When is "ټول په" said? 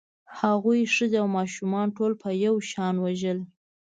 1.97-2.29